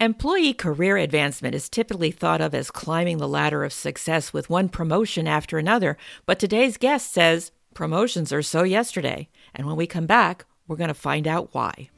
[0.00, 4.68] Employee career advancement is typically thought of as climbing the ladder of success with one
[4.68, 9.28] promotion after another, but today's guest says promotions are so yesterday.
[9.54, 11.90] And when we come back, we're going to find out why.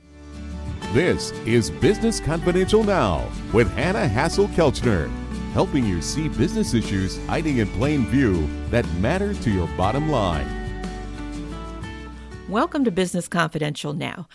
[0.93, 5.11] This is Business Confidential Now with Hanna Hasl-Kelchner,
[5.55, 10.47] helping you see business issues hiding in plain view that matter to your bottom line.
[12.47, 14.29] Welcome to Business Confidential Now.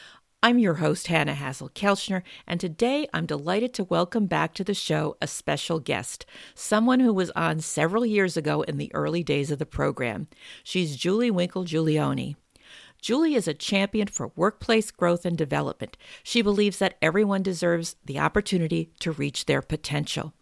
[0.44, 5.16] I'm your host, Hanna Hasl-Kelchner, and today I'm delighted to welcome back to the show
[5.22, 9.59] a special guest, someone who was on several years ago in the early days of
[9.59, 10.27] the program.
[10.64, 12.38] She's Julie Winkle Giulioni.
[13.00, 15.95] Julie is a champion for workplace growth and development.
[16.23, 20.34] She believes that everyone deserves the opportunity to reach their potential.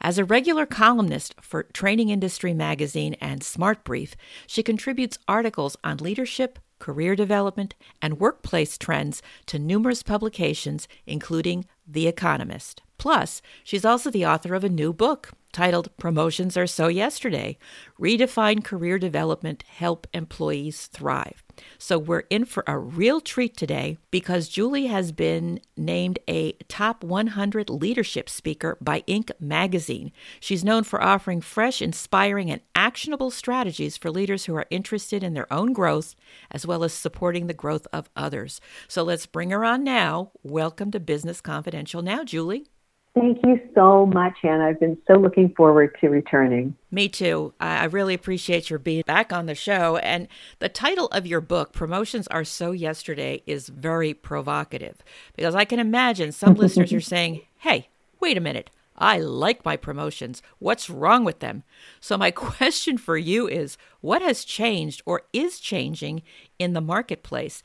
[0.00, 4.14] As a regular columnist for Training Industry Magazine and SmartBrief,
[4.46, 12.08] she contributes articles on leadership, career development, and workplace trends to numerous publications, including The
[12.08, 12.82] Economist.
[12.98, 17.58] Plus, she's also the author of a new book titled Promotions Are So Yesterday
[18.00, 21.44] Redefine Career Development, Help Employees Thrive.
[21.78, 27.04] So we're in for a real treat today because Julie has been named a top
[27.04, 29.30] 100 leadership speaker by Inc.
[29.38, 30.12] magazine.
[30.40, 35.34] She's known for offering fresh, inspiring, and actionable strategies for leaders who are interested in
[35.34, 36.14] their own growth
[36.50, 38.60] as well as supporting the growth of others.
[38.88, 40.32] So let's bring her on now.
[40.42, 42.66] Welcome to Business Confidential now, Julie.
[43.14, 44.64] Thank you so much, Hanna.
[44.64, 46.74] I've been so looking forward to returning.
[46.90, 47.52] Me too.
[47.60, 49.98] I really appreciate your being back on the show.
[49.98, 50.28] And
[50.60, 55.02] the title of your book, Promotions Are So Yesterday, is very provocative
[55.36, 58.70] because I can imagine some listeners are saying, hey, wait a minute.
[58.96, 60.42] I like my promotions.
[60.58, 61.64] What's wrong with them?
[62.00, 66.22] So, my question for you is what has changed or is changing
[66.58, 67.62] in the marketplace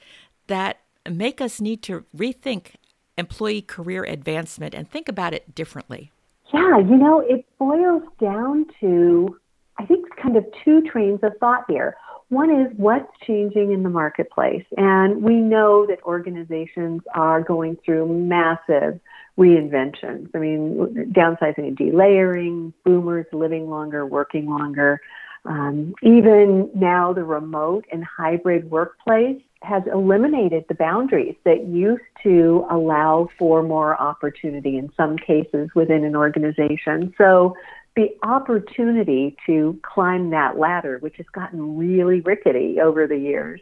[0.48, 2.76] that make us need to rethink
[3.18, 6.12] employee career advancement and think about it differently?
[6.54, 9.38] Yeah, you know, it boils down to,
[9.78, 11.98] I think, kind of two trains of thought here.
[12.30, 14.66] One is what's changing in the marketplace.
[14.76, 19.00] And we know that organizations are going through massive
[19.38, 20.30] reinventions.
[20.34, 25.00] I mean, downsizing and delayering, boomers living longer, working longer.
[25.48, 32.66] Um, even now, the remote and hybrid workplace has eliminated the boundaries that used to
[32.70, 37.14] allow for more opportunity in some cases within an organization.
[37.18, 37.56] So
[37.96, 43.62] the opportunity to climb that ladder, which has gotten really rickety over the years,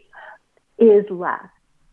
[0.78, 1.46] is less.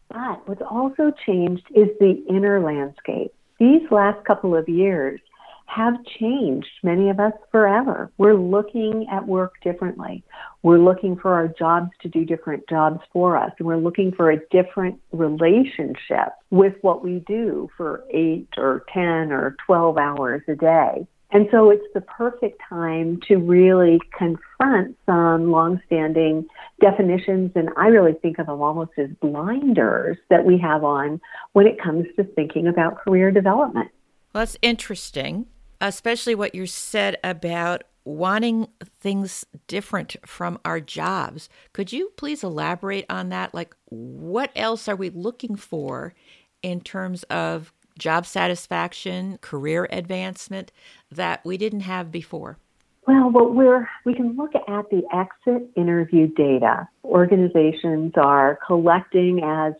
[0.09, 3.31] But what's also changed is the inner landscape.
[3.59, 5.21] These last couple of years
[5.65, 8.11] have changed, many of us forever.
[8.17, 10.23] We're looking at work differently.
[10.61, 13.51] We're looking for our jobs to do different jobs for us.
[13.57, 19.31] And we're looking for a different relationship with what we do for eight or 10
[19.31, 21.07] or 12 hours a day.
[21.33, 26.45] And so it's the perfect time to really confront some longstanding
[26.79, 31.19] definitions, and I really think of them almost as blinders that we have on
[31.53, 33.89] when it comes to thinking about career development.
[34.31, 35.47] Well, that's interesting,
[35.83, 38.67] especially what you said about wanting
[38.99, 41.49] things different from our jobs.
[41.73, 43.53] Could you please elaborate on that?
[43.53, 46.13] Like, what else are we looking for
[46.61, 50.71] in terms of job satisfaction, career advancement
[51.11, 52.57] that we didn't have before?
[53.05, 56.87] Well, what we're we can look at the exit interview data.
[57.03, 59.73] Organizations are collecting as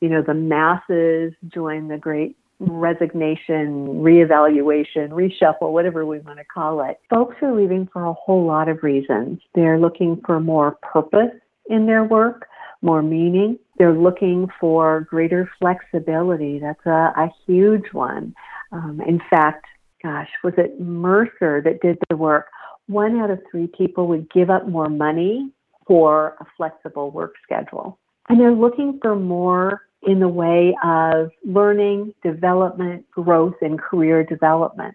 [0.00, 6.82] you know the masses join the great resignation, reevaluation, reshuffle, whatever we want to call
[6.88, 6.98] it.
[7.10, 9.40] Folks are leaving for a whole lot of reasons.
[9.54, 11.32] They're looking for more purpose
[11.68, 12.46] in their work,
[12.82, 13.58] more meaning.
[13.78, 16.58] They're looking for greater flexibility.
[16.58, 18.34] That's a, a huge one.
[18.72, 19.66] Um, in fact,
[20.02, 22.46] gosh, was it Mercer that did the work?
[22.86, 25.52] One out of three people would give up more money
[25.86, 27.98] for a flexible work schedule.
[28.28, 34.94] And they're looking for more in the way of learning, development, growth, and career development.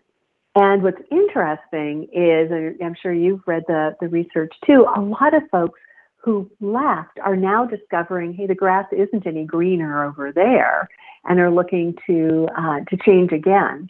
[0.56, 2.52] And what's interesting is,
[2.84, 5.80] I'm sure you've read the, the research too, a lot of folks
[6.18, 10.88] who left are now discovering, hey, the grass isn't any greener over there,
[11.26, 13.90] and are looking to uh, to change again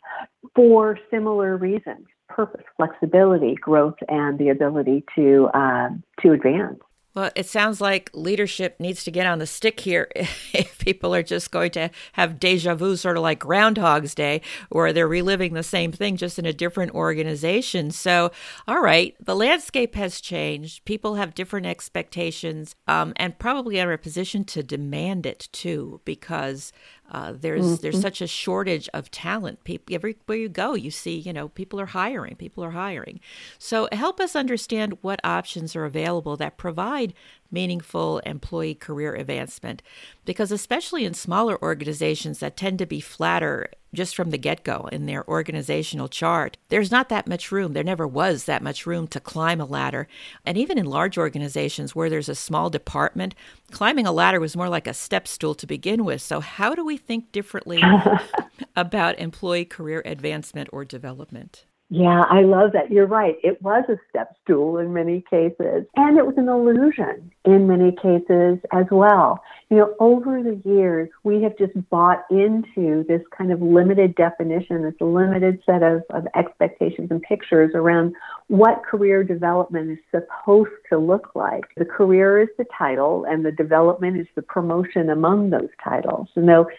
[0.56, 5.90] for similar reasons: purpose, flexibility, growth, and the ability to uh,
[6.22, 6.80] to advance.
[7.14, 11.24] Well, it sounds like leadership needs to get on the stick here if people are
[11.24, 15.64] just going to have deja vu, sort of like Groundhog's Day, where they're reliving the
[15.64, 17.92] same thing just in a different organization.
[17.92, 18.32] So,
[18.68, 20.86] all right, the landscape has changed.
[20.86, 26.00] People have different expectations um, and probably are in a position to demand it too,
[26.06, 26.72] because
[27.12, 27.82] Uh, there's mm-hmm.
[27.82, 29.64] there's such a shortage of talent.
[29.66, 32.36] People, everywhere you go, you see, you know, people are hiring.
[32.36, 33.20] People are hiring.
[33.60, 37.14] So help us understand what options are available that provide
[37.52, 39.84] meaningful employee career advancement,
[40.24, 44.88] because especially in smaller organizations that tend to be flatter just from the get go
[44.92, 47.74] in their organizational chart, there's not that much room.
[47.74, 50.08] There never was that much room to climb a ladder.
[50.46, 53.36] And even in large organizations where there's a small department,
[53.72, 56.22] climbing a ladder was more like a step stool to begin with.
[56.22, 57.82] So, how do we think differently
[58.76, 61.66] about employee career advancement or development?
[61.94, 62.90] Yeah, I love that.
[62.90, 63.36] You're right.
[63.44, 67.92] It was a step stool in many cases, and it was an illusion in many
[67.92, 69.44] cases as well.
[69.70, 74.84] You know, over the years, we have just bought into this kind of limited definition,
[74.84, 78.16] this limited set of, of expectations and pictures around
[78.48, 81.66] what career development is supposed to look like.
[81.76, 86.30] The career is the title, and the development is the promotion among those titles.
[86.36, 86.70] You know,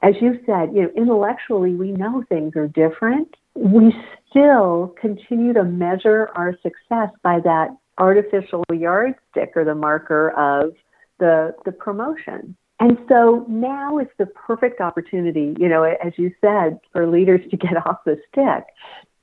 [0.00, 3.94] as you said, you know, intellectually, we know things are different we
[4.34, 10.72] still continue to measure our success by that artificial yardstick or the marker of
[11.20, 12.56] the, the promotion.
[12.80, 17.56] And so now is the perfect opportunity, you know, as you said, for leaders to
[17.56, 18.64] get off the stick,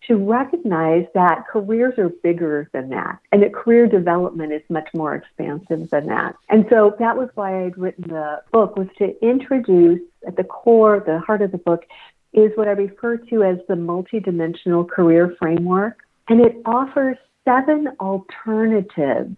[0.08, 5.14] to recognize that careers are bigger than that and that career development is much more
[5.14, 6.36] expansive than that.
[6.50, 11.04] And so that was why I'd written the book was to introduce at the core,
[11.06, 11.84] the heart of the book,
[12.34, 16.00] is what I refer to as the multidimensional career framework.
[16.30, 19.36] And it offers seven alternatives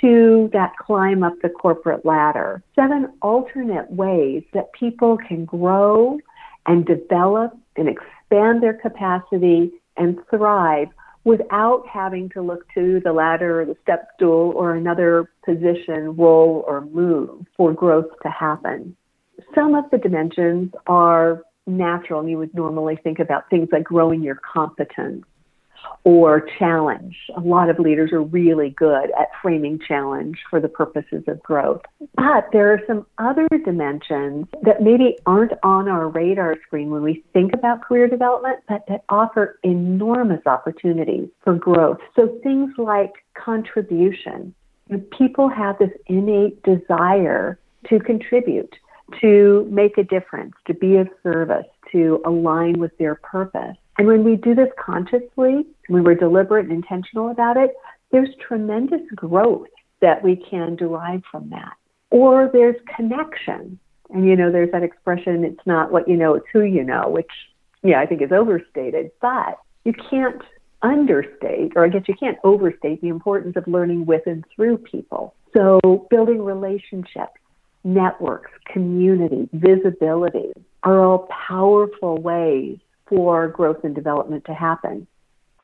[0.00, 6.18] to that climb up the corporate ladder, seven alternate ways that people can grow
[6.66, 10.88] and develop and expand their capacity and thrive
[11.24, 16.64] without having to look to the ladder or the step stool or another position, role,
[16.66, 18.96] or move for growth to happen.
[19.54, 24.22] Some of the dimensions are natural and you would normally think about things like growing
[24.22, 25.24] your competence
[26.04, 27.16] or challenge.
[27.36, 31.82] A lot of leaders are really good at framing challenge for the purposes of growth.
[32.14, 37.24] But there are some other dimensions that maybe aren't on our radar screen when we
[37.32, 41.98] think about career development, but that offer enormous opportunities for growth.
[42.16, 44.54] So things like contribution.
[45.16, 48.74] People have this innate desire to contribute
[49.20, 53.76] to make a difference, to be of service, to align with their purpose.
[53.98, 57.74] And when we do this consciously, when we're deliberate and intentional about it,
[58.12, 59.68] there's tremendous growth
[60.00, 61.74] that we can derive from that.
[62.10, 63.78] Or there's connection.
[64.10, 67.08] And you know, there's that expression, it's not what you know, it's who you know,
[67.08, 67.30] which,
[67.82, 69.10] yeah, I think is overstated.
[69.20, 70.42] But you can't
[70.82, 75.34] understate, or I guess you can't overstate the importance of learning with and through people.
[75.56, 77.37] So building relationships,
[77.94, 80.52] networks, community, visibility
[80.82, 85.06] are all powerful ways for growth and development to happen.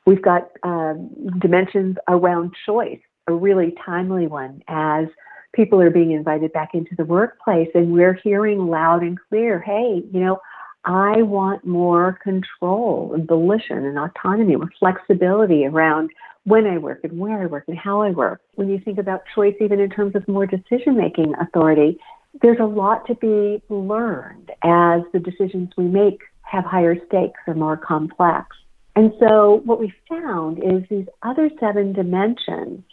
[0.06, 5.06] We've got um, dimensions around choice, a really timely one as
[5.54, 10.02] people are being invited back into the workplace and we're hearing loud and clear, hey,
[10.12, 10.40] you know,
[10.84, 16.10] I want more control and volition and autonomy, more flexibility around
[16.44, 18.40] when I work and where I work and how I work.
[18.54, 21.98] When you think about choice, even in terms of more decision making authority,
[22.42, 27.54] there's a lot to be learned as the decisions we make have higher stakes or
[27.54, 28.48] more complex.
[28.96, 32.84] And so what we found is these other seven dimensions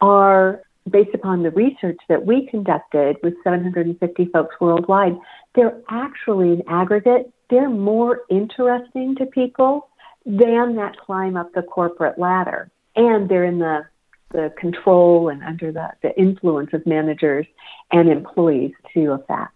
[0.00, 5.16] are based upon the research that we conducted with 750 folks worldwide,
[5.54, 9.88] they're actually in aggregate, they're more interesting to people
[10.24, 13.86] than that climb up the corporate ladder and they're in the
[14.30, 17.46] the control and under the, the influence of managers
[17.90, 19.54] and employees to effect.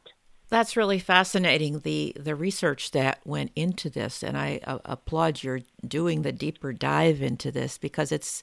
[0.48, 1.80] That's really fascinating.
[1.80, 6.72] The the research that went into this, and I uh, applaud your doing the deeper
[6.72, 8.42] dive into this because it's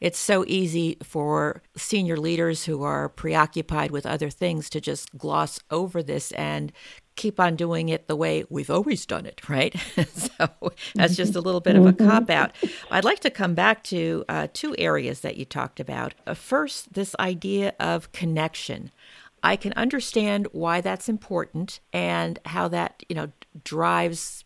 [0.00, 5.60] it's so easy for senior leaders who are preoccupied with other things to just gloss
[5.70, 6.72] over this and
[7.22, 9.76] keep on doing it the way we've always done it, right?
[10.12, 10.48] so
[10.96, 12.08] that's just a little bit of a mm-hmm.
[12.08, 12.50] cop out.
[12.90, 16.14] I'd like to come back to uh, two areas that you talked about.
[16.26, 18.90] Uh, first, this idea of connection.
[19.40, 23.30] I can understand why that's important and how that, you know,
[23.62, 24.44] drives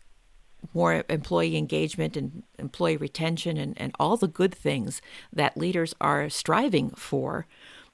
[0.75, 5.01] more employee engagement and employee retention and, and all the good things
[5.33, 7.47] that leaders are striving for.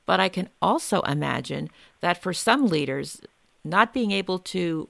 [0.06, 1.70] But I can also imagine
[2.02, 3.22] that for some leaders,
[3.64, 4.90] not being able to,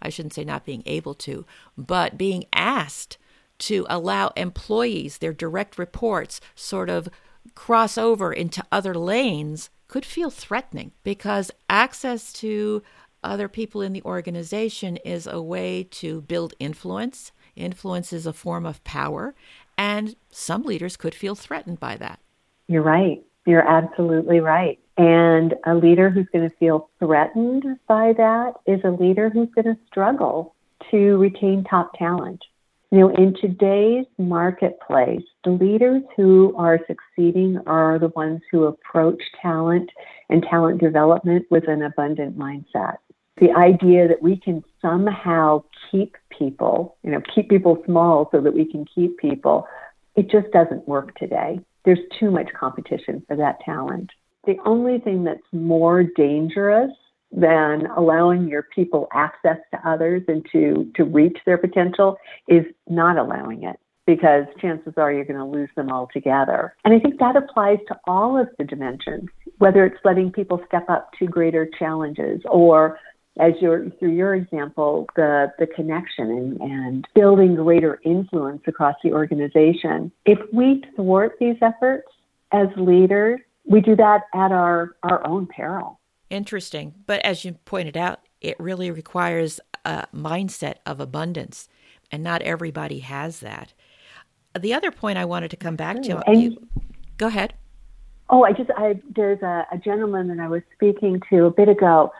[0.00, 1.44] I shouldn't say not being able to,
[1.76, 3.18] but being asked
[3.60, 7.08] to allow employees, their direct reports, sort of
[7.54, 12.82] cross over into other lanes could feel threatening because access to
[13.22, 17.30] other people in the organization is a way to build influence.
[17.54, 19.34] Influence is a form of power,
[19.76, 22.18] and some leaders could feel threatened by that.
[22.66, 23.22] You're right.
[23.46, 24.78] You're absolutely right.
[24.98, 29.74] And a leader who's going to feel threatened by that is a leader who's going
[29.74, 30.54] to struggle
[30.90, 32.42] to retain top talent.
[32.90, 39.22] You know, in today's marketplace, the leaders who are succeeding are the ones who approach
[39.40, 39.88] talent
[40.28, 42.96] and talent development with an abundant mindset.
[43.40, 48.52] The idea that we can somehow keep people, you know, keep people small so that
[48.52, 49.66] we can keep people,
[50.14, 51.60] it just doesn't work today.
[51.86, 54.10] There's too much competition for that talent.
[54.46, 56.90] The only thing that's more dangerous
[57.30, 63.16] than allowing your people access to others and to, to reach their potential is not
[63.16, 66.74] allowing it because chances are you're going to lose them altogether.
[66.84, 70.90] And I think that applies to all of the dimensions, whether it's letting people step
[70.90, 72.98] up to greater challenges or
[73.40, 79.12] as your through your example, the the connection and, and building greater influence across the
[79.12, 80.12] organization.
[80.26, 82.08] If we thwart these efforts
[82.52, 86.00] as leaders, we do that at our, our own peril.
[86.30, 86.94] Interesting.
[87.06, 91.68] But as you pointed out, it really requires a mindset of abundance,
[92.10, 93.72] and not everybody has that.
[94.58, 96.68] The other point I wanted to come back to, you,
[97.16, 97.54] go ahead.
[98.28, 101.68] Oh, I just, I, there's a, a gentleman that I was speaking to a bit
[101.68, 102.12] ago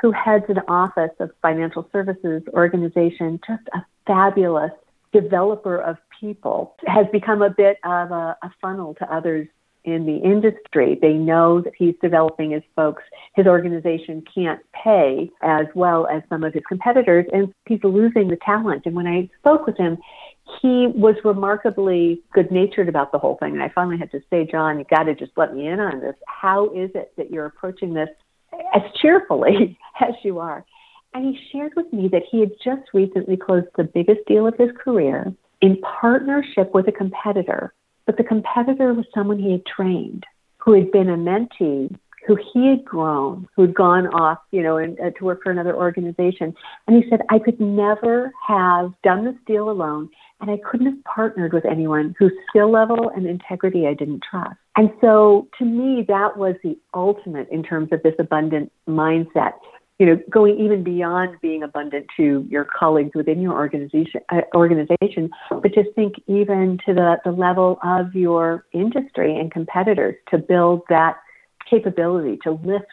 [0.00, 4.72] who heads an office of financial services organization, just a fabulous
[5.12, 9.46] developer of people, has become a bit of a, a funnel to others
[9.84, 10.98] in the industry.
[11.00, 13.02] They know that he's developing his folks.
[13.34, 18.38] His organization can't pay as well as some of his competitors, and he's losing the
[18.44, 18.82] talent.
[18.86, 19.98] And when I spoke with him,
[20.60, 23.52] he was remarkably good natured about the whole thing.
[23.54, 26.00] And I finally had to say, John, you got to just let me in on
[26.00, 26.14] this.
[26.26, 28.08] How is it that you're approaching this
[28.74, 30.64] as cheerfully as you are?
[31.12, 34.56] And he shared with me that he had just recently closed the biggest deal of
[34.58, 37.72] his career in partnership with a competitor
[38.06, 40.24] but the competitor was someone he had trained,
[40.58, 41.94] who had been a mentee,
[42.26, 45.50] who he had grown, who had gone off, you know, and, uh, to work for
[45.50, 46.54] another organization.
[46.86, 50.08] And he said, I could never have done this deal alone,
[50.40, 54.56] and I couldn't have partnered with anyone whose skill level and integrity I didn't trust.
[54.76, 59.52] And so to me, that was the ultimate in terms of this abundant mindset
[59.98, 65.30] you know, going even beyond being abundant to your colleagues within your organization, uh, organization,
[65.50, 70.82] but just think even to the, the level of your industry and competitors to build
[70.88, 71.16] that
[71.70, 72.86] capability to lift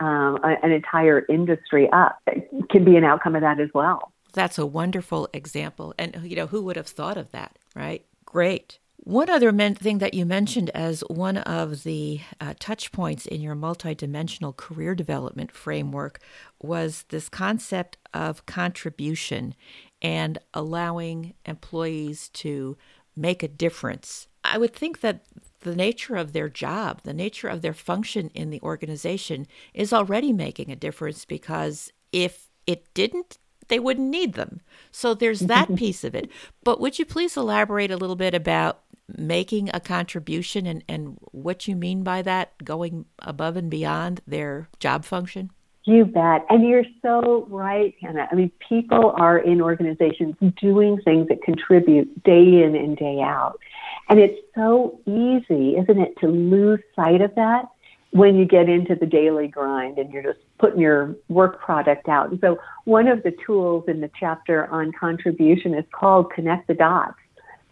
[0.00, 4.12] um, an entire industry up it can be an outcome of that as well.
[4.32, 8.04] That's a wonderful example, and you know, who would have thought of that, right?
[8.24, 8.78] Great.
[9.02, 13.40] One other men- thing that you mentioned as one of the uh, touch points in
[13.40, 16.20] your multidimensional career development framework
[16.62, 19.54] was this concept of contribution
[20.02, 22.76] and allowing employees to
[23.16, 24.28] make a difference.
[24.44, 25.24] I would think that
[25.60, 30.32] the nature of their job, the nature of their function in the organization is already
[30.32, 33.38] making a difference because if it didn't,
[33.68, 34.60] they wouldn't need them.
[34.90, 36.30] So there's that piece of it.
[36.64, 38.80] But would you please elaborate a little bit about
[39.16, 44.68] making a contribution and, and what you mean by that, going above and beyond their
[44.78, 45.50] job function?
[45.84, 46.44] You bet.
[46.50, 48.28] And you're so right, Hanna.
[48.30, 53.58] I mean, people are in organizations doing things that contribute day in and day out.
[54.08, 57.66] And it's so easy, isn't it, to lose sight of that
[58.10, 62.30] when you get into the daily grind and you're just putting your work product out.
[62.30, 66.74] And so one of the tools in the chapter on contribution is called Connect the
[66.74, 67.18] Dots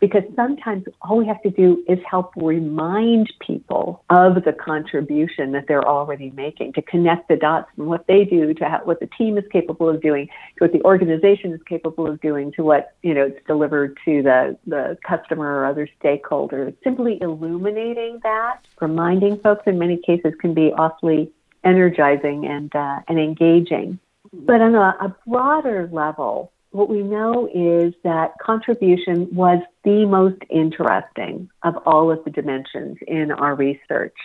[0.01, 5.65] because sometimes all we have to do is help remind people of the contribution that
[5.67, 9.37] they're already making to connect the dots from what they do to what the team
[9.39, 13.15] is capable of doing to what the organization is capable of doing to what you
[13.15, 19.63] know it's delivered to the the customer or other stakeholders simply illuminating that reminding folks
[19.67, 21.31] in many cases can be awfully
[21.65, 23.99] energizing and uh, and engaging.
[24.33, 30.43] But on a, a broader level what we know is that contribution was the most
[30.51, 34.17] interesting of all of the dimensions in our research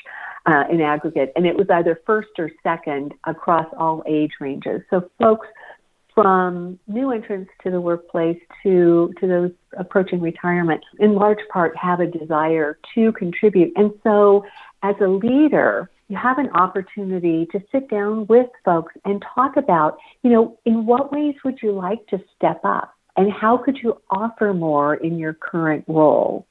[0.46, 4.82] uh, in aggregate, and it was either first or second across all age ranges.
[4.90, 5.48] So folks
[6.14, 12.02] from new entrants to the workplace to to those approaching retirement, in large part, have
[12.02, 14.46] a desire to contribute, and so
[14.84, 19.98] as a leader, you have an opportunity to sit down with folks and talk about,
[20.22, 24.02] you know, in what ways would you like to step up and how could you
[24.10, 26.48] offer more in your current role?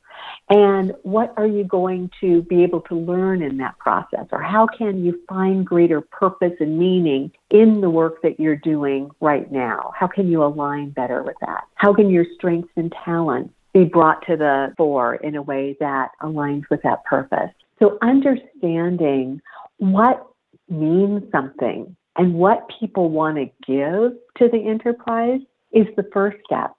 [0.48, 4.26] And what are you going to be able to learn in that process?
[4.30, 9.10] Or how can you find greater purpose and meaning in the work that you're doing
[9.20, 9.92] right now?
[9.98, 11.64] How can you align better with that?
[11.74, 16.10] How can your strengths and talents be brought to the fore in a way that
[16.20, 17.50] aligns with that purpose?
[17.82, 19.40] So understanding
[19.78, 20.24] what
[20.68, 25.40] means something and what people want to give to the enterprise
[25.72, 26.76] is the first step.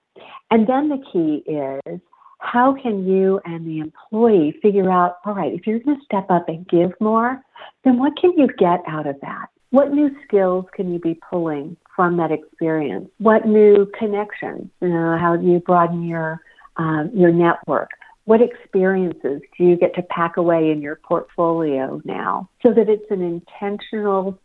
[0.50, 2.00] And then the key is
[2.38, 6.30] how can you and the employee figure out, all right, if you're going to step
[6.30, 7.38] up and give more,
[7.84, 9.48] then what can you get out of that?
[9.70, 13.10] What new skills can you be pulling from that experience?
[13.18, 14.70] What new connections?
[14.80, 16.40] You know, how do you broaden your
[16.76, 17.90] um, your network?
[18.24, 23.10] What experiences do you get to pack away in your portfolio now, so that it's
[23.10, 24.38] an intentional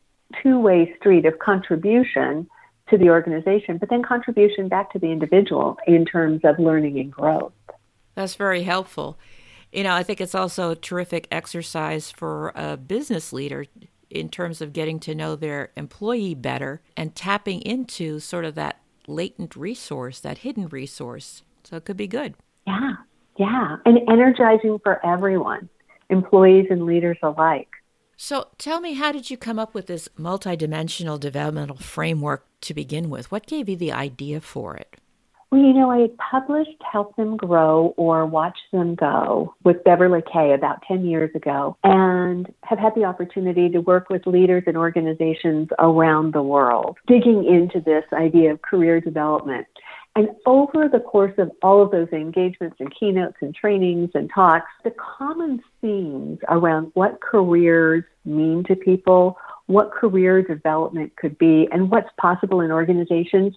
[0.44, 2.50] two-way street of contribution
[2.90, 7.12] to the organization, but then contribution back to the individual in terms of learning and
[7.12, 7.54] growth.
[8.16, 9.18] That's very helpful.
[9.72, 13.66] You know, I think it's also a terrific exercise for a business leader
[14.10, 18.82] in terms of getting to know their employee better and tapping into sort of that
[19.08, 21.44] latent resource, that hidden resource.
[21.64, 22.34] So it could be good.
[22.66, 22.96] Yeah,
[23.40, 23.78] yeah.
[23.86, 25.70] And energizing for everyone,
[26.10, 27.70] employees and leaders alike.
[28.18, 33.10] So tell me, how did you come up with this multidimensional developmental framework to begin
[33.10, 33.32] with?
[33.32, 34.98] What gave you the idea for it?
[35.52, 40.22] Well, you know, I had published Help Them Grow or Watch Them Go with Beverly
[40.32, 44.78] Kaye about 10 years ago and have had the opportunity to work with leaders and
[44.78, 49.66] organizations around the world, digging into this idea of career development.
[50.20, 54.68] And over the course of all of those engagements and keynotes and trainings and talks,
[54.84, 61.90] the common themes around what careers mean to people, what career development could be, and
[61.90, 63.56] what's possible in organizations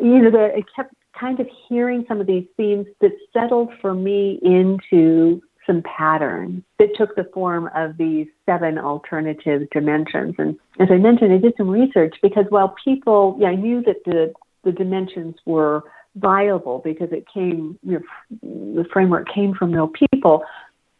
[0.00, 3.92] you know, that I kept kind of hearing some of these themes that settled for
[3.92, 10.34] me into some patterns that took the form of these seven alternative dimensions.
[10.38, 14.04] And as I mentioned, I did some research because while people, yeah, I knew that
[14.04, 14.32] the,
[14.64, 15.82] the dimensions were
[16.16, 20.44] viable because it came, you know, the framework came from real people.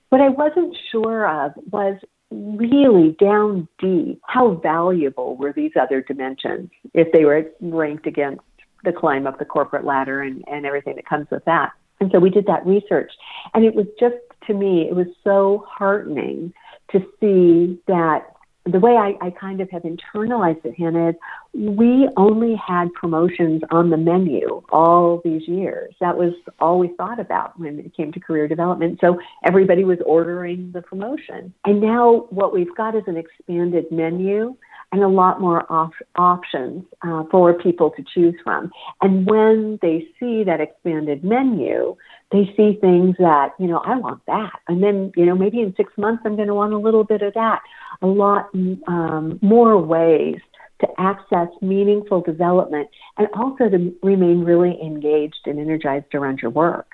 [0.09, 1.99] What I wasn't sure of was
[2.31, 8.43] really down deep how valuable were these other dimensions if they were ranked against
[8.85, 11.73] the climb up the corporate ladder and, and everything that comes with that.
[12.01, 13.13] And so we did that research.
[13.55, 16.53] And it was just, to me, it was so heartening
[16.91, 18.32] to see that
[18.65, 21.15] the way I, I kind of have internalized it, Hanna, is
[21.55, 25.95] we only had promotions on the menu all these years.
[26.01, 28.99] That was all we thought about when it came to career development.
[29.01, 31.53] So everybody was ordering the promotion.
[31.65, 34.57] And now what we've got is an expanded menu
[34.93, 38.71] and a lot more op- options uh, for people to choose from.
[39.01, 41.97] And when they see that expanded menu,
[42.31, 44.53] they see things that, you know, I want that.
[44.69, 47.23] And then, you know, maybe in six months, I'm going to want a little bit
[47.23, 47.61] of that.
[48.03, 48.51] A lot
[48.87, 50.39] um, more ways
[50.81, 56.89] to access meaningful development and also to remain really engaged and energized around your work.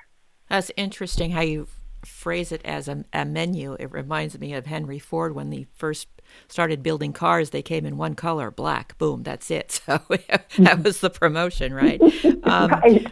[0.49, 1.69] That's interesting how you
[2.05, 3.77] phrase it as a, a menu.
[3.79, 6.09] It reminds me of Henry Ford when he first
[6.49, 8.97] started building cars, they came in one color, black.
[8.99, 9.81] Boom, that's it.
[9.89, 10.01] So
[10.65, 12.01] that was the promotion, right?
[12.43, 13.07] Um, right.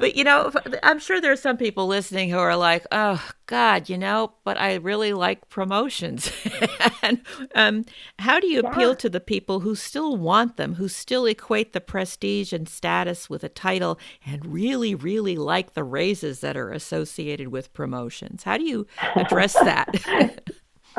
[0.00, 3.88] but you know, I'm sure there are some people listening who are like, "Oh God,
[3.88, 6.30] you know," but I really like promotions.
[7.02, 7.20] and
[7.54, 7.84] um,
[8.18, 8.70] how do you yeah.
[8.70, 13.28] appeal to the people who still want them, who still equate the prestige and status
[13.28, 18.44] with a title, and really, really like the raises that are associated with promotions?
[18.44, 20.40] How do you address that?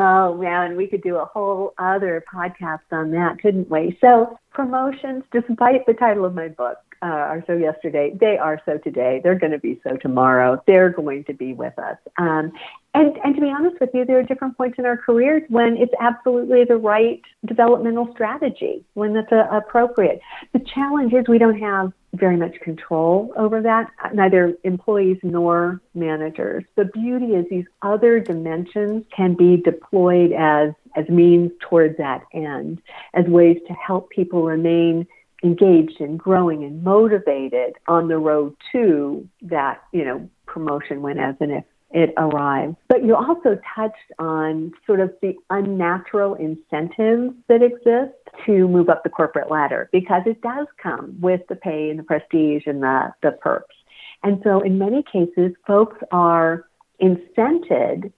[0.02, 3.98] Oh man, we could do a whole other podcast on that, couldn't we?
[4.00, 8.12] So promotions, despite the title of my book, uh, are so yesterday.
[8.20, 9.22] They are so today.
[9.24, 10.62] They're going to be so tomorrow.
[10.68, 11.98] They're going to be with us.
[12.18, 12.52] Um,
[12.94, 15.78] and, and to be honest with you, there are different points in our careers when
[15.78, 20.20] it's absolutely the right developmental strategy, when that's uh, appropriate.
[20.54, 26.64] The challenge is we don't have very much control over that, neither employees nor managers.
[26.76, 32.82] The beauty is these other dimensions can be deployed as, as means towards that end,
[33.14, 35.06] as ways to help people remain
[35.43, 41.36] engaged and growing and motivated on the road to that, you know, promotion when as
[41.39, 42.75] and if it arrives.
[42.88, 48.13] But you also touched on sort of the unnatural incentives that exist
[48.45, 52.04] to move up the corporate ladder because it does come with the pay and the
[52.04, 53.75] prestige and the, the perks.
[54.23, 56.65] And so in many cases, folks are
[57.02, 58.12] incented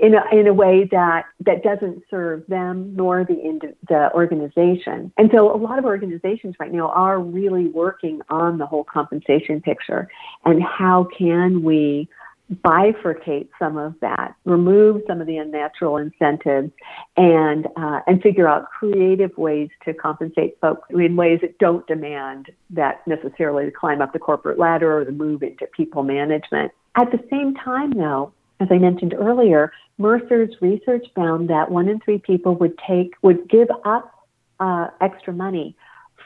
[0.00, 5.12] in a, in a way that, that doesn't serve them nor the, the organization.
[5.16, 9.60] And so a lot of organizations right now are really working on the whole compensation
[9.60, 10.08] picture
[10.44, 12.08] and how can we
[12.56, 16.70] bifurcate some of that, remove some of the unnatural incentives,
[17.16, 22.50] and uh, and figure out creative ways to compensate folks in ways that don't demand
[22.70, 26.72] that necessarily to climb up the corporate ladder or the move into people management.
[26.94, 31.98] At the same time, though, as I mentioned earlier, Mercer's research found that one in
[32.00, 34.12] three people would take would give up
[34.60, 35.76] uh, extra money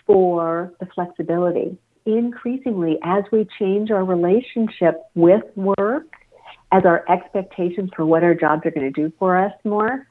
[0.07, 1.79] for the flexibility.
[2.05, 6.07] Increasingly as we change our relationship with work,
[6.72, 10.07] as our expectations for what our jobs are going to do for us more,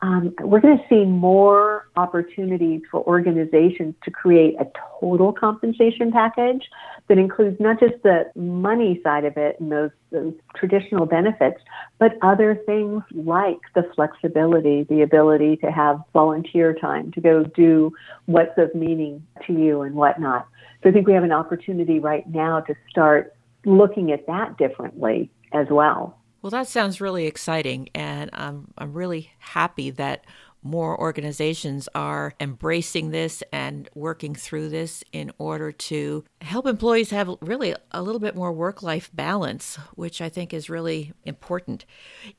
[0.00, 4.66] um, we're going to see more opportunities for organizations to create a
[5.00, 6.68] total compensation package
[7.08, 11.60] that includes not just the money side of it and those, those traditional benefits,
[11.98, 17.92] but other things like the flexibility, the ability to have volunteer time to go do
[18.26, 20.46] what's of meaning to you and whatnot.
[20.82, 23.34] So I think we have an opportunity right now to start
[23.64, 26.17] looking at that differently as well.
[26.40, 30.24] Well, that sounds really exciting, and I'm I'm really happy that
[30.62, 37.30] more organizations are embracing this and working through this in order to help employees have
[37.40, 41.84] really a little bit more work life balance, which I think is really important.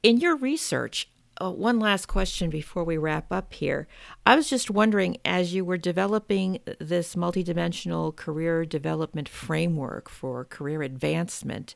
[0.04, 1.10] In your research,
[1.42, 3.88] uh, one last question before we wrap up here.
[4.26, 10.82] I was just wondering, as you were developing this multidimensional career development framework for career
[10.82, 11.76] advancement,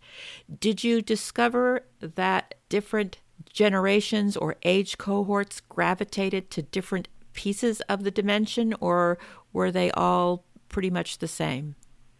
[0.59, 3.19] did you discover that different
[3.51, 9.17] generations or age cohorts gravitated to different pieces of the dimension, or
[9.51, 11.75] were they all pretty much the same?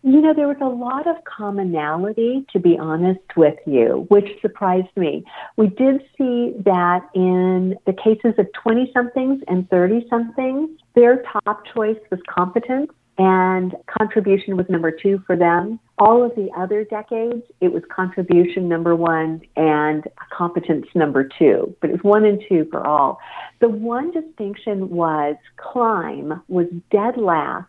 [0.06, 4.90] You know, there was a lot of commonality, to be honest with you, which surprised
[4.98, 5.24] me.
[5.56, 11.64] We did see that in the cases of 20 somethings and 30 somethings, their top
[11.74, 15.80] choice was competence and contribution was number two for them.
[15.98, 20.04] All of the other decades, it was contribution number one and
[20.36, 23.20] competence number two, but it was one and two for all.
[23.62, 27.68] The one distinction was climb was dead last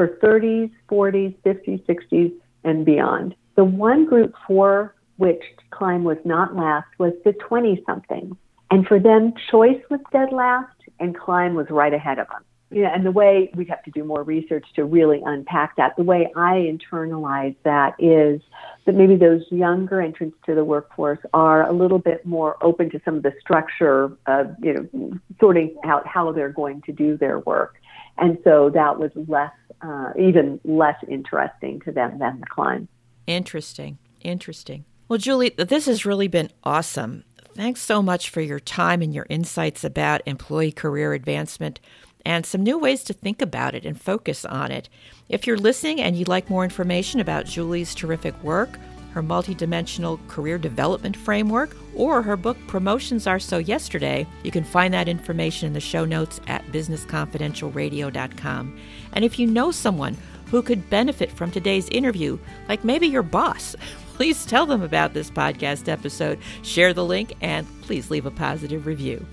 [0.00, 2.32] for 30s, 40s, 50s, 60s,
[2.64, 3.34] and beyond.
[3.56, 8.34] The one group for which climb was not last was the 20 somethings.
[8.70, 12.42] And for them, choice was dead last and climb was right ahead of them.
[12.70, 15.96] Yeah, and the way we'd have to do more research to really unpack that.
[15.98, 18.40] The way I internalize that is
[18.86, 23.02] that maybe those younger entrants to the workforce are a little bit more open to
[23.04, 27.40] some of the structure of, you know, sorting out how they're going to do their
[27.40, 27.74] work.
[28.16, 32.88] And so that was less uh, even less interesting to them than the climb.
[33.26, 33.98] Interesting.
[34.20, 34.84] Interesting.
[35.08, 37.24] Well, Julie, this has really been awesome.
[37.54, 41.80] Thanks so much for your time and your insights about employee career advancement
[42.24, 44.88] and some new ways to think about it and focus on it.
[45.28, 48.78] If you're listening and you'd like more information about Julie's terrific work,
[49.12, 54.92] her multidimensional career development framework, or her book Promotions Are So Yesterday, you can find
[54.94, 58.78] that information in the show notes at businessconfidentialradio.com.
[59.12, 63.76] And if you know someone who could benefit from today's interview, like maybe your boss,
[64.14, 68.86] please tell them about this podcast episode, share the link, and please leave a positive
[68.86, 69.24] review.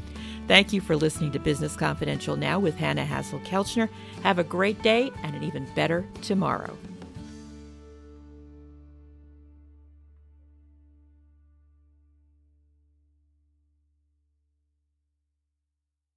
[0.48, 3.90] Thank you for listening to Business Confidential Now with Hanna Hasl-Kelchner.
[4.24, 6.78] Have a great day and an even better tomorrow.